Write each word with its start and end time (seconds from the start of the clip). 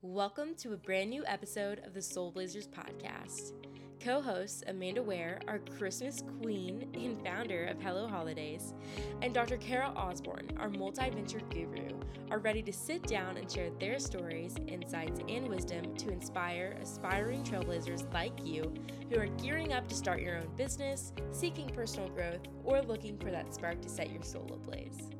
Welcome 0.00 0.54
to 0.58 0.74
a 0.74 0.76
brand 0.76 1.10
new 1.10 1.24
episode 1.26 1.80
of 1.84 1.92
the 1.92 2.00
Soul 2.00 2.30
Blazers 2.30 2.68
podcast. 2.68 3.50
Co 3.98 4.22
hosts 4.22 4.62
Amanda 4.68 5.02
Ware, 5.02 5.40
our 5.48 5.58
Christmas 5.58 6.22
queen 6.40 6.88
and 6.94 7.20
founder 7.26 7.64
of 7.64 7.82
Hello 7.82 8.06
Holidays, 8.06 8.74
and 9.22 9.34
Dr. 9.34 9.56
Kara 9.56 9.92
Osborne, 9.96 10.56
our 10.60 10.68
multi 10.68 11.10
venture 11.10 11.40
guru, 11.50 11.88
are 12.30 12.38
ready 12.38 12.62
to 12.62 12.72
sit 12.72 13.02
down 13.08 13.38
and 13.38 13.50
share 13.50 13.70
their 13.80 13.98
stories, 13.98 14.54
insights, 14.68 15.18
and 15.28 15.48
wisdom 15.48 15.96
to 15.96 16.12
inspire 16.12 16.78
aspiring 16.80 17.42
trailblazers 17.42 18.14
like 18.14 18.38
you 18.46 18.72
who 19.10 19.18
are 19.18 19.26
gearing 19.26 19.72
up 19.72 19.88
to 19.88 19.96
start 19.96 20.20
your 20.20 20.36
own 20.36 20.48
business, 20.56 21.12
seeking 21.32 21.68
personal 21.70 22.08
growth, 22.10 22.42
or 22.62 22.82
looking 22.82 23.18
for 23.18 23.32
that 23.32 23.52
spark 23.52 23.82
to 23.82 23.88
set 23.88 24.12
your 24.12 24.22
soul 24.22 24.48
ablaze. 24.54 25.10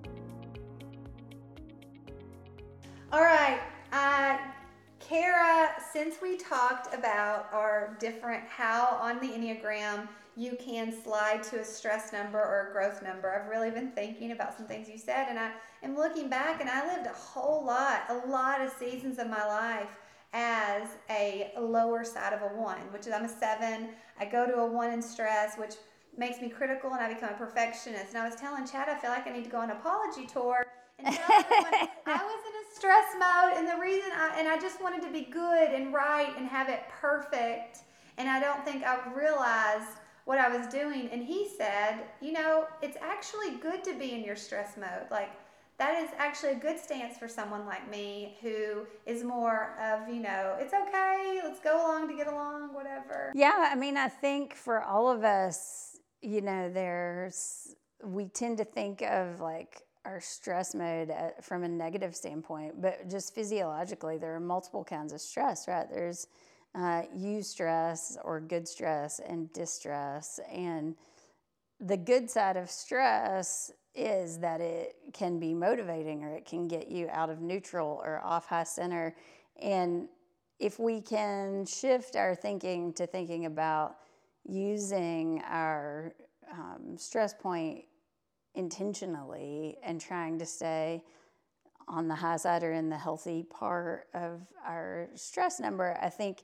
All 3.10 3.24
right. 3.24 3.58
Uh, 3.90 4.36
Kara, 5.08 5.70
since 5.90 6.16
we 6.20 6.36
talked 6.36 6.92
about 6.92 7.48
our 7.50 7.96
different 7.98 8.44
how 8.46 8.98
on 9.00 9.18
the 9.20 9.28
Enneagram 9.28 10.06
you 10.36 10.54
can 10.60 10.92
slide 11.02 11.42
to 11.44 11.60
a 11.60 11.64
stress 11.64 12.12
number 12.12 12.38
or 12.38 12.68
a 12.68 12.72
growth 12.72 13.02
number, 13.02 13.30
I've 13.30 13.48
really 13.48 13.70
been 13.70 13.90
thinking 13.92 14.32
about 14.32 14.54
some 14.54 14.66
things 14.66 14.86
you 14.86 14.98
said, 14.98 15.28
and 15.30 15.38
I 15.38 15.52
am 15.82 15.96
looking 15.96 16.28
back, 16.28 16.60
and 16.60 16.68
I 16.68 16.94
lived 16.94 17.06
a 17.06 17.14
whole 17.14 17.64
lot, 17.64 18.02
a 18.10 18.28
lot 18.28 18.60
of 18.60 18.70
seasons 18.78 19.18
of 19.18 19.30
my 19.30 19.46
life 19.46 19.88
as 20.34 20.86
a 21.08 21.52
lower 21.58 22.04
side 22.04 22.34
of 22.34 22.42
a 22.42 22.54
one, 22.54 22.80
which 22.92 23.06
is 23.06 23.12
I'm 23.14 23.24
a 23.24 23.28
seven. 23.30 23.88
I 24.20 24.26
go 24.26 24.46
to 24.46 24.56
a 24.56 24.66
one 24.66 24.92
in 24.92 25.00
stress, 25.00 25.56
which 25.56 25.76
makes 26.18 26.42
me 26.42 26.50
critical, 26.50 26.92
and 26.92 27.00
I 27.00 27.14
become 27.14 27.30
a 27.30 27.38
perfectionist. 27.38 28.10
And 28.10 28.18
I 28.18 28.28
was 28.28 28.38
telling 28.38 28.66
Chad, 28.66 28.90
I 28.90 28.98
feel 28.98 29.08
like 29.08 29.26
I 29.26 29.30
need 29.30 29.44
to 29.44 29.50
go 29.50 29.56
on 29.56 29.70
an 29.70 29.78
apology 29.78 30.26
tour 30.26 30.66
and 30.98 31.14
tell 31.14 31.32
everyone 31.32 31.88
I 32.04 32.22
was 32.22 32.47
stress 32.78 33.08
mode, 33.18 33.52
and 33.56 33.66
the 33.66 33.80
reason 33.80 34.10
I 34.14 34.38
and 34.38 34.48
I 34.48 34.58
just 34.58 34.80
wanted 34.80 35.02
to 35.02 35.12
be 35.12 35.22
good 35.22 35.68
and 35.70 35.92
right 35.92 36.32
and 36.36 36.46
have 36.46 36.68
it 36.68 36.82
perfect, 37.00 37.80
and 38.16 38.28
I 38.28 38.40
don't 38.40 38.64
think 38.64 38.84
I 38.84 38.98
realized 39.14 39.98
what 40.24 40.38
I 40.38 40.48
was 40.48 40.66
doing. 40.68 41.08
And 41.10 41.22
he 41.22 41.48
said, 41.56 42.04
you 42.20 42.32
know, 42.32 42.66
it's 42.82 42.98
actually 43.00 43.56
good 43.56 43.82
to 43.84 43.98
be 43.98 44.12
in 44.12 44.22
your 44.22 44.36
stress 44.36 44.76
mode, 44.76 45.10
like. 45.10 45.30
That 45.78 46.02
is 46.02 46.10
actually 46.18 46.54
a 46.54 46.56
good 46.56 46.76
stance 46.76 47.18
for 47.18 47.28
someone 47.28 47.64
like 47.64 47.88
me 47.88 48.36
who 48.42 48.84
is 49.06 49.22
more 49.22 49.78
of, 49.80 50.12
you 50.12 50.20
know, 50.20 50.56
it's 50.58 50.74
okay, 50.74 51.40
let's 51.44 51.60
go 51.60 51.76
along 51.80 52.08
to 52.08 52.16
get 52.16 52.26
along, 52.26 52.74
whatever. 52.74 53.30
Yeah, 53.32 53.68
I 53.70 53.76
mean, 53.76 53.96
I 53.96 54.08
think 54.08 54.54
for 54.56 54.82
all 54.82 55.08
of 55.08 55.22
us, 55.22 55.96
you 56.20 56.40
know, 56.40 56.68
there's, 56.68 57.76
we 58.02 58.24
tend 58.26 58.58
to 58.58 58.64
think 58.64 59.02
of 59.02 59.40
like 59.40 59.82
our 60.08 60.20
stress 60.20 60.74
mode 60.74 61.10
at, 61.10 61.44
from 61.44 61.64
a 61.64 61.68
negative 61.68 62.16
standpoint, 62.16 62.80
but 62.80 63.08
just 63.10 63.34
physiologically, 63.34 64.16
there 64.16 64.34
are 64.34 64.40
multiple 64.40 64.82
kinds 64.82 65.12
of 65.12 65.20
stress, 65.20 65.68
right? 65.68 65.86
There's 65.90 66.28
uh, 66.74 67.02
eustress 67.16 68.16
or 68.24 68.40
good 68.40 68.66
stress 68.66 69.20
and 69.20 69.52
distress. 69.52 70.40
And 70.50 70.96
the 71.80 71.96
good 71.96 72.30
side 72.30 72.56
of 72.56 72.70
stress 72.70 73.70
is 73.94 74.38
that 74.38 74.60
it 74.60 74.96
can 75.12 75.38
be 75.38 75.52
motivating 75.52 76.24
or 76.24 76.34
it 76.34 76.46
can 76.46 76.68
get 76.68 76.88
you 76.88 77.08
out 77.10 77.28
of 77.28 77.40
neutral 77.40 78.00
or 78.02 78.20
off 78.24 78.46
high 78.46 78.64
center. 78.64 79.14
And 79.60 80.08
if 80.58 80.78
we 80.78 81.00
can 81.00 81.66
shift 81.66 82.16
our 82.16 82.34
thinking 82.34 82.92
to 82.94 83.06
thinking 83.06 83.46
about 83.46 83.96
using 84.44 85.42
our 85.46 86.14
um, 86.50 86.96
stress 86.96 87.34
point 87.34 87.84
intentionally 88.58 89.76
and 89.82 90.00
trying 90.00 90.38
to 90.40 90.44
stay 90.44 91.02
on 91.86 92.08
the 92.08 92.14
high 92.14 92.36
side 92.36 92.62
or 92.62 92.72
in 92.72 92.90
the 92.90 92.98
healthy 92.98 93.44
part 93.44 94.08
of 94.12 94.42
our 94.66 95.08
stress 95.14 95.58
number, 95.60 95.96
I 96.02 96.10
think 96.10 96.42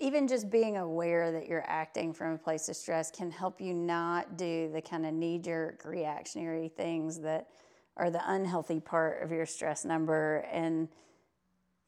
even 0.00 0.28
just 0.28 0.50
being 0.50 0.76
aware 0.76 1.32
that 1.32 1.46
you're 1.48 1.64
acting 1.66 2.12
from 2.12 2.32
a 2.34 2.38
place 2.38 2.68
of 2.68 2.76
stress 2.76 3.10
can 3.10 3.30
help 3.30 3.60
you 3.60 3.72
not 3.72 4.36
do 4.36 4.70
the 4.72 4.82
kind 4.82 5.06
of 5.06 5.14
knee 5.14 5.38
jerk 5.38 5.84
reactionary 5.84 6.68
things 6.68 7.20
that 7.20 7.48
are 7.96 8.10
the 8.10 8.20
unhealthy 8.26 8.80
part 8.80 9.22
of 9.22 9.32
your 9.32 9.46
stress 9.46 9.84
number. 9.84 10.44
And, 10.52 10.88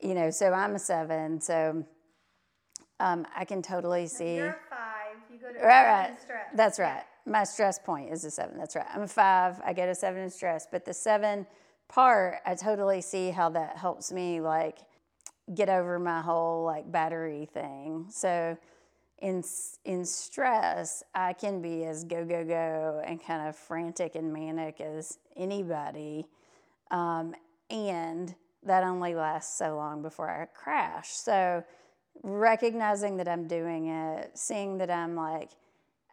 you 0.00 0.14
know, 0.14 0.30
so 0.30 0.52
I'm 0.52 0.74
a 0.74 0.78
seven, 0.78 1.40
so 1.40 1.84
um, 2.98 3.26
I 3.36 3.44
can 3.44 3.62
totally 3.62 4.06
see. 4.06 4.36
You're 4.36 4.58
five, 4.68 5.16
you 5.30 5.38
go 5.38 5.52
to 5.52 5.58
right, 5.64 6.08
right. 6.08 6.20
stress. 6.20 6.46
That's 6.54 6.78
right 6.78 7.04
my 7.26 7.44
stress 7.44 7.78
point 7.78 8.12
is 8.12 8.24
a 8.24 8.30
seven. 8.30 8.58
That's 8.58 8.76
right. 8.76 8.86
I'm 8.94 9.02
a 9.02 9.08
five. 9.08 9.60
I 9.64 9.72
get 9.72 9.88
a 9.88 9.94
seven 9.94 10.22
in 10.22 10.30
stress, 10.30 10.66
but 10.70 10.84
the 10.84 10.94
seven 10.94 11.46
part, 11.88 12.38
I 12.46 12.54
totally 12.54 13.00
see 13.00 13.30
how 13.30 13.50
that 13.50 13.76
helps 13.76 14.12
me 14.12 14.40
like 14.40 14.78
get 15.54 15.68
over 15.68 15.98
my 15.98 16.20
whole 16.20 16.64
like 16.64 16.90
battery 16.90 17.48
thing. 17.52 18.06
So 18.10 18.56
in 19.20 19.42
in 19.84 20.04
stress, 20.04 21.02
I 21.14 21.32
can 21.32 21.60
be 21.60 21.84
as 21.84 22.04
go 22.04 22.24
go 22.24 22.44
go 22.44 23.02
and 23.04 23.22
kind 23.22 23.48
of 23.48 23.56
frantic 23.56 24.14
and 24.14 24.32
manic 24.32 24.80
as 24.80 25.18
anybody, 25.36 26.26
um, 26.90 27.34
and 27.68 28.34
that 28.62 28.84
only 28.84 29.14
lasts 29.14 29.58
so 29.58 29.76
long 29.76 30.02
before 30.02 30.30
I 30.30 30.46
crash. 30.46 31.10
So 31.10 31.64
recognizing 32.22 33.16
that 33.18 33.28
I'm 33.28 33.46
doing 33.46 33.88
it, 33.88 34.30
seeing 34.34 34.78
that 34.78 34.90
I'm 34.90 35.16
like 35.16 35.50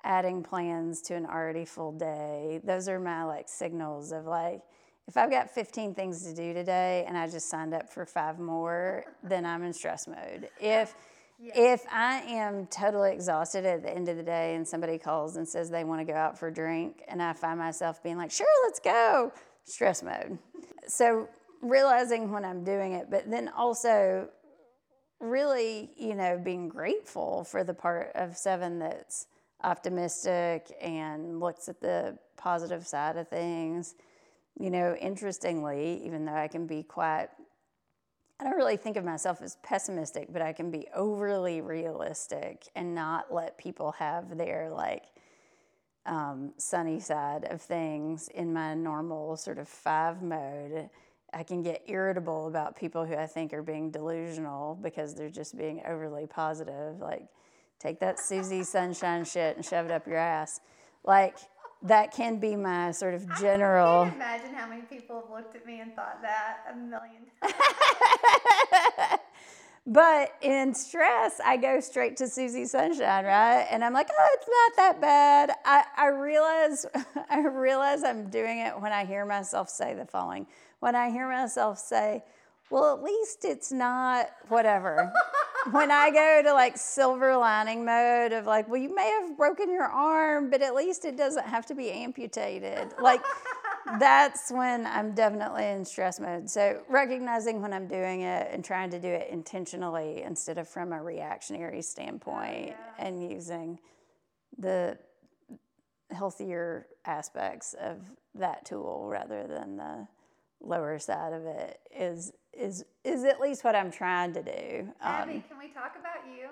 adding 0.04 0.44
plans 0.44 1.02
to 1.04 1.16
an 1.16 1.26
already 1.26 1.66
full 1.66 1.92
day. 1.92 2.62
Those 2.64 2.88
are 2.88 3.00
my 3.00 3.24
like 3.24 3.50
signals 3.50 4.12
of 4.12 4.26
like, 4.26 4.62
if 5.08 5.16
I've 5.16 5.32
got 5.32 5.50
15 5.50 5.94
things 5.94 6.24
to 6.24 6.34
do 6.34 6.54
today 6.54 7.06
and 7.08 7.18
I 7.18 7.28
just 7.28 7.50
signed 7.50 7.74
up 7.74 7.90
for 7.90 8.06
five 8.06 8.40
more, 8.40 9.06
then 9.24 9.46
I'm 9.46 9.64
in 9.64 9.74
stress 9.74 10.08
mode. 10.08 10.50
If 10.60 10.96
if 11.40 11.86
I 11.92 12.22
am 12.22 12.66
totally 12.66 13.12
exhausted 13.12 13.64
at 13.64 13.84
the 13.84 13.94
end 13.94 14.10
of 14.10 14.18
the 14.18 14.24
day 14.24 14.56
and 14.56 14.68
somebody 14.68 14.98
calls 14.98 15.36
and 15.36 15.48
says 15.48 15.70
they 15.70 15.84
want 15.84 16.02
to 16.02 16.12
go 16.12 16.18
out 16.18 16.38
for 16.38 16.48
a 16.48 16.54
drink 16.54 17.04
and 17.08 17.22
I 17.22 17.34
find 17.34 17.60
myself 17.60 18.02
being 18.02 18.18
like, 18.18 18.32
"Sure, 18.32 18.48
let's 18.66 18.80
go." 18.80 19.32
Stress 19.66 20.02
mode. 20.02 20.40
So 20.88 21.30
realizing 21.62 22.32
when 22.32 22.44
I'm 22.44 22.64
doing 22.64 22.94
it, 22.94 23.12
but 23.12 23.30
then 23.30 23.50
also 23.50 24.30
really, 25.20 25.92
you 25.96 26.16
know, 26.16 26.40
being 26.44 26.70
grateful 26.70 27.44
for 27.44 27.64
the 27.64 27.74
part 27.74 28.12
of 28.16 28.38
7 28.38 28.80
that's 28.80 29.28
optimistic 29.64 30.72
and 30.82 31.40
looks 31.40 31.68
at 31.70 31.82
the 31.82 32.18
positive 32.36 32.86
side 32.86 33.18
of 33.18 33.28
things. 33.28 33.96
You 34.60 34.70
know, 34.70 34.96
interestingly, 34.96 36.02
even 36.06 36.26
though 36.26 36.36
I 36.36 36.48
can 36.48 36.66
be 36.68 36.84
quite, 36.84 37.28
I 38.40 38.44
don't 38.44 38.56
really 38.56 38.78
think 38.78 38.98
of 38.98 39.06
myself 39.06 39.42
as 39.42 39.58
pessimistic, 39.64 40.32
but 40.32 40.42
I 40.42 40.54
can 40.54 40.72
be 40.72 40.88
overly 40.96 41.62
realistic 41.62 42.68
and 42.76 42.96
not 42.96 43.34
let 43.34 43.58
people 43.58 43.92
have 43.94 44.38
their 44.38 44.70
like 44.70 45.04
um, 46.06 46.54
sunny 46.58 47.00
side 47.00 47.46
of 47.50 47.62
things 47.62 48.30
in 48.30 48.54
my 48.54 48.74
normal 48.74 49.38
sort 49.38 49.58
of 49.60 49.68
five 49.68 50.22
mode. 50.22 50.90
I 51.34 51.44
can 51.44 51.62
get 51.62 51.84
irritable 51.88 52.48
about 52.48 52.78
people 52.78 53.06
who 53.06 53.16
I 53.16 53.28
think 53.28 53.54
are 53.54 53.62
being 53.62 53.92
delusional 53.92 54.80
because 54.82 55.14
they're 55.14 55.30
just 55.30 55.58
being 55.58 55.82
overly 55.86 56.26
positive. 56.26 57.00
Like, 57.02 57.28
take 57.80 58.00
that 58.00 58.20
Susie 58.20 58.64
Sunshine 58.64 59.24
shit 59.26 59.56
and 59.56 59.66
shove 59.66 59.86
it 59.86 59.92
up 59.92 60.08
your 60.08 60.18
ass. 60.18 60.62
Like 61.04 61.38
that 61.84 62.12
can 62.12 62.40
be 62.40 62.56
my 62.56 62.92
sort 62.92 63.14
of 63.14 63.28
general. 63.40 64.02
I 64.02 64.06
can't 64.06 64.16
imagine 64.16 64.54
how 64.54 64.68
many 64.68 64.82
people 64.84 65.22
have 65.22 65.30
looked 65.30 65.56
at 65.56 65.66
me 65.66 65.80
and 65.80 65.96
thought 65.96 66.22
that 66.22 66.60
a 66.72 66.76
million 66.76 67.28
times. 67.42 69.20
but 69.86 70.34
in 70.42 70.74
stress, 70.74 71.40
I 71.44 71.58
go 71.58 71.80
straight 71.80 72.18
to 72.18 72.28
Susie 72.28 72.66
Sunshine, 72.66 73.26
right? 73.26 73.68
And 73.70 73.84
I'm 73.84 73.94
like, 73.94 74.10
oh, 74.12 74.28
it's 74.34 74.48
not 74.48 74.76
that 74.78 75.02
bad. 75.02 75.52
I, 75.66 75.84
I 75.96 76.08
realize 76.08 76.86
I 77.30 77.40
realize 77.42 78.04
I'm 78.04 78.30
doing 78.30 78.60
it 78.60 78.80
when 78.80 78.92
I 78.92 79.06
hear 79.06 79.26
myself 79.26 79.70
say 79.70 79.94
the 79.94 80.06
following. 80.06 80.48
When 80.80 80.96
I 80.96 81.10
hear 81.10 81.30
myself 81.30 81.78
say, 81.78 82.24
well, 82.70 82.96
at 82.96 83.04
least 83.04 83.46
it's 83.46 83.72
not 83.72 84.30
whatever 84.50 85.14
when 85.72 85.92
I 85.92 86.12
go 86.12 86.42
to 86.44 86.54
like 86.54 86.78
silver 86.78 87.36
lining 87.38 87.86
mode 87.86 88.34
of 88.34 88.46
like, 88.46 88.68
well, 88.68 88.82
you 88.82 88.94
may 88.94 89.10
have 89.22 89.38
broken 89.38 89.70
your 89.72 89.86
arm, 89.86 90.50
but 90.50 90.62
at 90.62 90.76
least 90.76 91.06
it 91.06 91.18
doesn't 91.18 91.46
have 91.46 91.66
to 91.68 91.76
be 91.76 91.92
amputated. 91.92 92.94
Like, 93.02 93.22
that's 94.00 94.52
when 94.52 94.86
I'm 94.86 95.14
definitely 95.14 95.66
in 95.66 95.86
stress 95.86 96.20
mode. 96.20 96.50
So, 96.50 96.82
recognizing 96.90 97.62
when 97.62 97.74
I'm 97.74 97.88
doing 97.88 98.22
it 98.22 98.50
and 98.52 98.64
trying 98.64 98.90
to 98.92 99.00
do 99.00 99.08
it 99.08 99.30
intentionally 99.30 100.24
instead 100.24 100.58
of 100.58 100.68
from 100.68 100.92
a 100.92 101.02
reactionary 101.02 101.82
standpoint 101.82 102.76
oh, 102.78 102.84
yeah. 103.00 103.06
and 103.06 103.32
using 103.32 103.80
the 104.58 104.98
healthier 106.12 106.88
aspects 107.06 107.76
of 107.80 108.00
that 108.36 108.66
tool 108.66 109.08
rather 109.10 109.48
than 109.48 109.78
the 109.78 110.08
lower 110.62 111.00
side 111.00 111.34
of 111.34 111.46
it 111.46 111.80
is 111.96 112.32
is 112.54 112.84
is 113.04 113.24
at 113.24 113.40
least 113.40 113.64
what 113.64 113.76
I'm 113.76 113.92
trying 113.92 114.34
to 114.34 114.44
do. 114.44 114.90
Um, 115.02 115.30
Abby, 115.30 115.44
can 115.48 115.58
we 115.58 115.70
talk 115.70 115.96
about 116.00 116.26
you? 116.26 116.50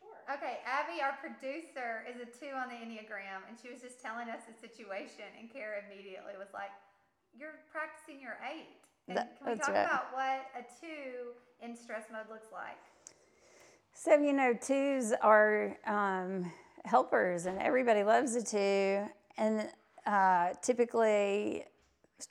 Sure. 0.00 0.36
Okay, 0.36 0.58
Abby, 0.64 1.02
our 1.02 1.16
producer, 1.20 2.04
is 2.08 2.16
a 2.20 2.26
two 2.26 2.52
on 2.56 2.68
the 2.68 2.74
Enneagram, 2.74 3.44
and 3.48 3.56
she 3.60 3.68
was 3.68 3.80
just 3.80 4.00
telling 4.00 4.28
us 4.28 4.40
the 4.48 4.56
situation, 4.56 5.28
and 5.38 5.52
Kara 5.52 5.84
immediately 5.86 6.32
was 6.38 6.48
like, 6.54 6.72
"You're 7.36 7.60
practicing 7.70 8.20
your 8.20 8.38
eight." 8.48 8.80
And 9.08 9.16
that, 9.16 9.38
can 9.38 9.52
we 9.52 9.58
talk 9.58 9.68
right. 9.68 9.84
about 9.84 10.12
what 10.12 10.46
a 10.56 10.62
two 10.80 11.32
in 11.60 11.76
stress 11.76 12.04
mode 12.12 12.28
looks 12.30 12.52
like? 12.52 12.76
So, 13.94 14.14
you 14.14 14.32
know, 14.32 14.52
twos 14.54 15.12
are 15.22 15.76
um, 15.86 16.52
helpers, 16.84 17.46
and 17.46 17.58
everybody 17.58 18.04
loves 18.04 18.36
a 18.36 18.44
two. 18.44 19.08
And 19.36 19.68
uh, 20.06 20.54
typically, 20.62 21.64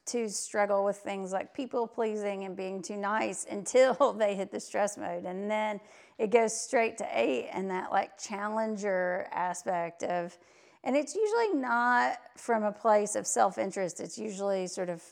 twos 0.06 0.36
struggle 0.36 0.84
with 0.84 0.98
things 0.98 1.32
like 1.32 1.54
people 1.54 1.88
pleasing 1.88 2.44
and 2.44 2.56
being 2.56 2.82
too 2.82 2.98
nice 2.98 3.46
until 3.52 4.14
they 4.18 4.36
hit 4.36 4.52
the 4.52 4.60
stress 4.60 4.98
mode. 4.98 5.26
And 5.26 5.50
then 5.50 5.80
it 6.18 6.32
goes 6.32 6.60
straight 6.60 6.98
to 6.98 7.08
eight, 7.14 7.50
and 7.54 7.70
that 7.70 7.92
like 7.92 8.18
challenger 8.18 9.28
aspect 9.32 10.04
of, 10.04 10.38
and 10.84 10.96
it's 10.96 11.16
usually 11.16 11.54
not 11.54 12.18
from 12.36 12.64
a 12.64 12.72
place 12.72 13.16
of 13.16 13.28
self 13.28 13.58
interest, 13.58 14.00
it's 14.00 14.18
usually 14.18 14.68
sort 14.68 14.90
of 14.90 15.04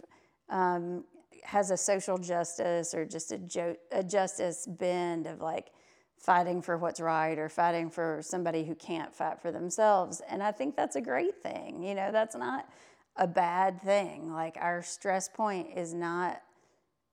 um, 0.49 1.03
has 1.43 1.69
a 1.69 1.77
social 1.77 2.17
justice 2.17 2.93
or 2.93 3.05
just 3.05 3.31
a, 3.31 3.37
jo- 3.37 3.77
a 3.91 4.03
justice 4.03 4.67
bend 4.67 5.27
of 5.27 5.41
like 5.41 5.71
fighting 6.17 6.61
for 6.61 6.77
what's 6.77 6.99
right 6.99 7.37
or 7.37 7.49
fighting 7.49 7.89
for 7.89 8.19
somebody 8.23 8.63
who 8.63 8.73
can't 8.73 9.13
fight 9.13 9.39
for 9.41 9.51
themselves. 9.51 10.21
And 10.27 10.41
I 10.41 10.51
think 10.51 10.75
that's 10.75 10.95
a 10.95 11.01
great 11.01 11.41
thing. 11.43 11.83
You 11.83 11.93
know, 11.93 12.11
that's 12.11 12.35
not 12.35 12.67
a 13.17 13.27
bad 13.27 13.81
thing. 13.81 14.31
Like 14.31 14.57
our 14.59 14.81
stress 14.81 15.29
point 15.29 15.69
is 15.75 15.93
not 15.93 16.41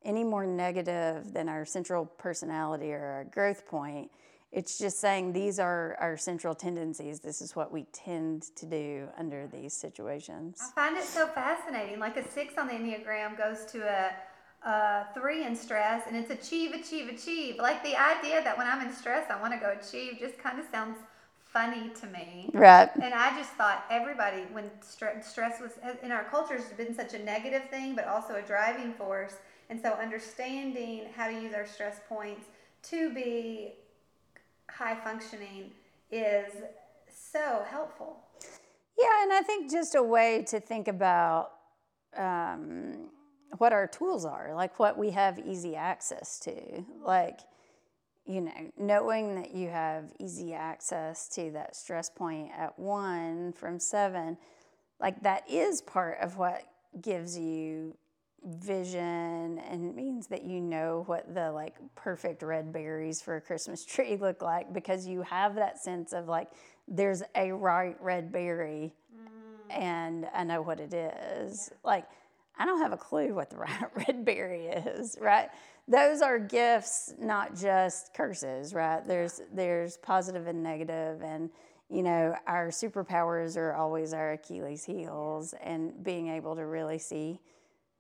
any 0.05 0.25
more 0.25 0.47
negative 0.47 1.33
than 1.33 1.49
our 1.49 1.65
central 1.65 2.07
personality 2.07 2.93
or 2.93 3.05
our 3.05 3.25
growth 3.25 3.67
point. 3.67 4.11
It's 4.51 4.79
just 4.79 5.01
saying 5.01 5.33
these 5.33 5.59
are 5.59 5.97
our 5.99 6.17
central 6.17 6.55
tendencies. 6.55 7.21
This 7.21 7.41
is 7.41 7.57
what 7.57 7.73
we 7.73 7.85
tend 7.93 8.55
to 8.57 8.67
do 8.67 9.09
under 9.17 9.47
these 9.47 9.73
situations. 9.73 10.59
I 10.61 10.71
find 10.75 10.97
it 10.99 11.05
so 11.05 11.27
fascinating. 11.29 11.99
Like 11.99 12.19
a 12.19 12.29
six 12.29 12.59
on 12.59 12.67
the 12.67 12.75
Enneagram 12.75 13.39
goes 13.39 13.65
to 13.73 13.79
a, 13.83 14.69
a 14.69 15.07
three 15.15 15.45
in 15.47 15.57
stress, 15.57 16.03
and 16.07 16.15
it's 16.15 16.31
achieve, 16.31 16.73
achieve, 16.73 17.09
achieve. 17.09 17.57
Like 17.59 17.83
the 17.83 17.97
idea 17.97 18.45
that 18.45 18.59
when 18.59 18.67
I'm 18.67 18.87
in 18.87 18.93
stress, 18.93 19.31
I 19.31 19.41
want 19.41 19.55
to 19.55 19.59
go 19.59 19.71
achieve 19.71 20.19
just 20.21 20.39
kind 20.39 20.59
of 20.59 20.67
sounds 20.71 20.99
funny 21.53 21.91
to 22.01 22.07
me. 22.07 22.51
Right. 22.53 22.89
And 23.03 23.13
I 23.15 23.37
just 23.37 23.51
thought 23.53 23.85
everybody, 23.91 24.43
when 24.53 24.71
stre- 24.81 25.23
stress 25.23 25.61
was 25.61 25.73
in 26.03 26.11
our 26.11 26.25
culture, 26.25 26.57
has 26.57 26.65
been 26.73 26.95
such 26.95 27.15
a 27.15 27.19
negative 27.19 27.69
thing, 27.71 27.95
but 27.95 28.07
also 28.07 28.37
a 28.37 28.43
driving 28.43 28.95
force. 28.95 29.37
And 29.69 29.81
so 29.81 29.91
understanding 29.93 31.07
how 31.17 31.29
to 31.29 31.35
use 31.35 31.55
our 31.55 31.67
stress 31.67 32.01
points 32.09 32.47
to 32.85 33.13
be 33.15 33.75
high 34.71 34.97
functioning 34.97 35.71
is 36.11 36.53
so 37.09 37.65
helpful. 37.69 38.19
Yeah, 38.99 39.23
and 39.23 39.33
I 39.33 39.43
think 39.43 39.71
just 39.71 39.95
a 39.95 40.03
way 40.03 40.45
to 40.49 40.61
think 40.61 40.89
about 40.89 41.53
um, 42.17 43.11
what 43.59 43.73
our 43.73 43.87
tools 43.87 44.25
are, 44.25 44.53
like 44.55 44.79
what 44.79 44.99
we 44.99 45.11
have 45.11 45.39
easy 45.39 45.77
access 45.77 46.39
to. 46.41 46.85
Like, 47.03 47.41
you 48.27 48.41
know, 48.43 48.53
knowing 48.79 49.35
that 49.37 49.55
you 49.55 49.69
have 49.69 50.13
easy 50.21 50.55
access 50.55 51.29
to 51.29 51.51
that 51.53 51.75
stress 51.75 52.09
point 52.09 52.51
at 52.57 52.79
one 52.79 53.53
from 53.53 53.79
seven, 53.79 54.37
like 55.01 55.21
that 55.23 55.49
is 55.51 55.83
part 55.83 56.19
of 56.21 56.37
what 56.39 56.63
gives 57.01 57.37
you 57.37 57.97
vision 58.45 59.59
and 59.71 59.95
means 59.95 60.27
that 60.27 60.43
you 60.45 60.61
know 60.61 61.05
what 61.07 61.33
the 61.35 61.51
like 61.53 61.77
perfect 61.95 62.43
red 62.43 62.73
berries 62.73 63.23
for 63.23 63.37
a 63.37 63.41
Christmas 63.41 63.85
tree 63.87 64.17
look 64.17 64.43
like 64.43 64.73
because 64.73 65.07
you 65.07 65.23
have 65.23 65.55
that 65.55 65.79
sense 65.79 66.13
of 66.13 66.29
like 66.29 66.49
there's 66.89 67.23
a 67.37 67.53
right 67.53 67.97
red 68.01 68.33
berry 68.33 68.93
mm. 69.15 69.77
and 69.77 70.29
I 70.35 70.45
know 70.45 70.61
what 70.63 70.81
it 70.81 70.93
is. 70.93 71.71
Like 71.85 72.07
I 72.63 72.65
don't 72.65 72.79
have 72.79 72.93
a 72.93 72.97
clue 72.97 73.35
what 73.35 73.51
the 73.51 73.57
red 74.07 74.25
berry 74.25 74.67
is, 74.67 75.19
right? 75.21 75.49
Those 75.89 76.23
are 76.23 76.39
gifts, 76.39 77.13
not 77.19 77.57
just 77.57 78.15
curses, 78.15 78.73
right? 78.73 79.05
There's 79.05 79.41
there's 79.53 79.97
positive 79.97 80.47
and 80.47 80.63
negative 80.63 81.23
and 81.23 81.51
you 81.91 82.05
know, 82.05 82.37
our 82.47 82.69
superpowers 82.69 83.57
are 83.57 83.75
always 83.75 84.15
our 84.15 84.33
Achilles 84.33 84.85
heels 84.85 85.55
and 85.61 86.05
being 86.05 86.29
able 86.29 86.55
to 86.55 86.65
really 86.65 86.99
see 86.99 87.41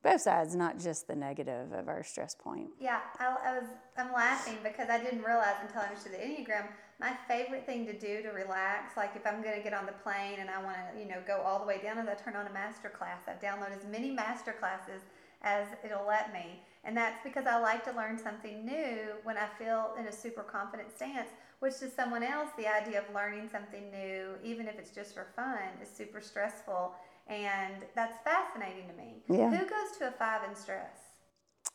both 0.02 0.20
sides, 0.20 0.54
not 0.54 0.78
just 0.78 1.08
the 1.08 1.16
negative 1.16 1.72
of 1.72 1.88
our 1.88 2.04
stress 2.04 2.34
point. 2.34 2.68
Yeah, 2.80 3.00
I, 3.18 3.36
I, 3.44 3.58
was 3.58 3.68
I'm 3.98 4.12
laughing 4.12 4.58
because 4.62 4.88
I 4.88 4.98
didn't 5.02 5.22
realize 5.22 5.56
until 5.60 5.82
I 5.82 5.86
understood 5.86 6.12
the 6.12 6.18
Enneagram. 6.18 6.68
My 7.02 7.14
favorite 7.26 7.66
thing 7.66 7.84
to 7.86 7.92
do 7.92 8.22
to 8.22 8.28
relax, 8.28 8.96
like 8.96 9.16
if 9.16 9.26
I'm 9.26 9.42
going 9.42 9.56
to 9.56 9.62
get 9.62 9.74
on 9.74 9.86
the 9.86 9.92
plane 9.92 10.38
and 10.38 10.48
I 10.48 10.62
want 10.62 10.76
to, 10.76 11.00
you 11.00 11.08
know, 11.08 11.18
go 11.26 11.42
all 11.44 11.58
the 11.58 11.66
way 11.66 11.80
down, 11.82 11.98
is 11.98 12.06
I 12.08 12.14
turn 12.14 12.36
on 12.36 12.46
a 12.46 12.52
master 12.52 12.88
class. 12.88 13.22
I 13.26 13.32
download 13.44 13.76
as 13.76 13.84
many 13.84 14.12
master 14.12 14.52
classes 14.52 15.02
as 15.42 15.66
it'll 15.84 16.06
let 16.06 16.32
me, 16.32 16.62
and 16.84 16.96
that's 16.96 17.18
because 17.24 17.46
I 17.46 17.58
like 17.58 17.84
to 17.86 17.92
learn 17.92 18.16
something 18.16 18.64
new 18.64 19.14
when 19.24 19.36
I 19.36 19.48
feel 19.58 19.96
in 19.98 20.06
a 20.06 20.12
super 20.12 20.44
confident 20.44 20.94
stance. 20.94 21.30
Which 21.58 21.78
to 21.80 21.90
someone 21.90 22.22
else, 22.22 22.50
the 22.56 22.68
idea 22.68 23.00
of 23.00 23.12
learning 23.12 23.48
something 23.50 23.90
new, 23.90 24.34
even 24.44 24.68
if 24.68 24.78
it's 24.78 24.90
just 24.90 25.14
for 25.14 25.26
fun, 25.34 25.58
is 25.82 25.88
super 25.88 26.20
stressful 26.20 26.94
and 27.28 27.84
that's 27.94 28.18
fascinating 28.24 28.88
to 28.88 28.94
me. 28.94 29.22
Yeah. 29.28 29.50
Who 29.50 29.64
goes 29.64 29.96
to 29.98 30.08
a 30.08 30.10
five 30.10 30.48
in 30.48 30.54
stress? 30.56 30.98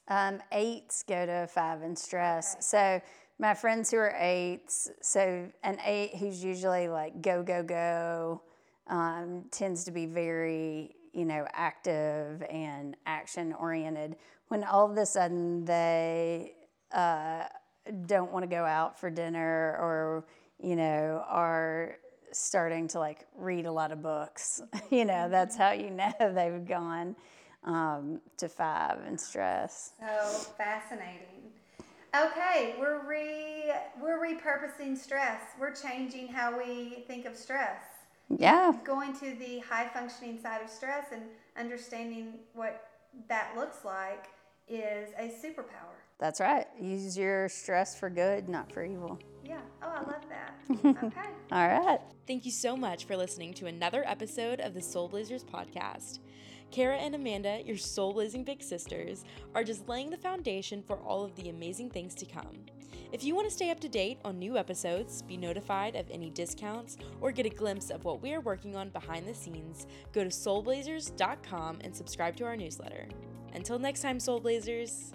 Um, 0.10 0.42
eights 0.52 1.04
go 1.04 1.26
to 1.26 1.44
a 1.44 1.48
five 1.48 1.82
in 1.84 1.96
stress. 1.96 2.54
Okay. 2.54 2.62
So 2.62 3.02
my 3.40 3.54
friends 3.54 3.92
who 3.92 3.98
are 3.98 4.16
eights, 4.18 4.90
so 5.02 5.48
an 5.64 5.78
eight 5.86 6.16
who's 6.16 6.44
usually 6.44 6.88
like 6.88 7.22
go, 7.22 7.44
go, 7.44 7.64
go, 7.64 8.42
um, 8.88 9.46
tends 9.52 9.84
to 9.86 9.92
be 9.92 10.06
very, 10.06 10.96
you 11.14 11.26
know, 11.26 11.46
active 11.54 12.42
and 12.50 12.96
action 13.06 13.54
oriented. 13.54 14.16
When 14.48 14.64
all 14.64 14.90
of 14.90 14.98
a 14.98 15.06
sudden 15.06 15.66
they 15.66 16.54
uh, 16.92 17.44
don't 18.06 18.32
want 18.32 18.44
to 18.44 18.48
go 18.48 18.66
out 18.66 19.00
for 19.00 19.10
dinner 19.10 19.78
or, 19.80 20.26
you 20.62 20.76
know, 20.76 21.24
are 21.28 21.98
starting 22.32 22.88
to 22.88 23.00
like 23.00 23.28
read 23.36 23.66
a 23.66 23.72
lot 23.72 23.92
of 23.92 24.02
books. 24.02 24.62
you 24.90 25.06
know, 25.06 25.30
that's 25.30 25.56
how 25.56 25.72
you 25.72 25.92
know 25.92 26.12
they've 26.34 26.66
gone 26.66 27.16
um, 27.64 28.20
to 28.38 28.50
five 28.50 29.00
and 29.06 29.20
stress. 29.20 29.92
So 30.00 30.08
fascinating. 30.58 31.52
Okay, 32.26 32.76
we're 32.80 33.06
re 33.08 33.72
we're 34.02 34.18
repurposing 34.18 34.98
stress. 34.98 35.42
We're 35.60 35.74
changing 35.74 36.30
how 36.30 36.58
we 36.58 37.04
think 37.06 37.26
of 37.26 37.36
stress. 37.36 37.82
Yeah. 38.30 38.72
Going 38.84 39.14
to 39.20 39.36
the 39.36 39.60
high 39.60 39.88
functioning 39.88 40.40
side 40.40 40.62
of 40.64 40.70
stress 40.70 41.08
and 41.12 41.24
understanding 41.58 42.34
what 42.54 42.90
that 43.28 43.54
looks 43.56 43.86
like 43.86 44.30
is 44.68 45.10
a 45.18 45.26
superpower. 45.26 45.96
That's 46.20 46.40
right. 46.40 46.66
Use 46.80 47.18
your 47.18 47.50
stress 47.50 47.98
for 47.98 48.10
good, 48.10 48.50
not 48.50 48.72
for 48.72 48.84
evil. 48.84 49.20
Yeah. 49.46 49.60
Oh, 49.82 49.90
I 49.90 50.00
love 50.00 50.26
that. 50.30 51.04
okay. 51.04 51.30
All 51.52 51.68
right. 51.68 52.00
Thank 52.26 52.46
you 52.46 52.52
so 52.52 52.76
much 52.76 53.06
for 53.06 53.16
listening 53.16 53.54
to 53.56 53.68
another 53.68 54.04
episode 54.06 54.60
of 54.60 54.74
the 54.74 54.82
Soul 54.82 55.08
Blazers 55.08 55.44
podcast. 55.44 56.20
Kara 56.72 56.98
and 56.98 57.16
Amanda, 57.16 57.62
your 57.66 57.78
soul 57.78 58.14
blazing 58.14 58.44
big 58.44 58.62
sisters, 58.62 59.24
are 59.56 59.64
just 59.64 59.88
laying 59.88 60.10
the 60.10 60.18
foundation 60.18 60.82
for 60.82 60.98
all 60.98 61.24
of 61.24 61.36
the 61.36 61.50
amazing 61.50 61.90
things 61.90 62.14
to 62.16 62.26
come. 62.26 62.66
If 63.12 63.24
you 63.24 63.36
want 63.36 63.48
to 63.48 63.54
stay 63.54 63.70
up 63.70 63.80
to 63.80 63.90
date 63.90 64.20
on 64.26 64.38
new 64.38 64.58
episodes, 64.58 65.22
be 65.22 65.38
notified 65.38 65.96
of 65.96 66.10
any 66.12 66.30
discounts, 66.30 66.98
or 67.22 67.32
get 67.32 67.46
a 67.46 67.50
glimpse 67.50 67.90
of 67.90 68.04
what 68.04 68.22
we 68.22 68.34
are 68.34 68.42
working 68.42 68.76
on 68.76 68.90
behind 68.90 69.26
the 69.26 69.34
scenes, 69.34 69.88
go 70.12 70.24
to 70.24 70.30
soulblazers.com 70.30 71.80
and 71.82 71.96
subscribe 71.96 72.36
to 72.36 72.44
our 72.44 72.58
newsletter. 72.58 73.08
Until 73.54 73.80
next 73.80 74.02
time, 74.02 74.20
Soul 74.20 74.42
Blazers. 74.42 75.14